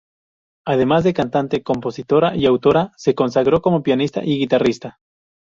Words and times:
Además 0.65 1.03
de 1.03 1.13
cantante, 1.13 1.61
compositora 1.61 2.35
y 2.35 2.47
autora, 2.47 2.91
se 2.97 3.13
consagró 3.13 3.61
como 3.61 3.83
pianista 3.83 4.21
y 4.25 4.39
guitarrista. 4.39 4.97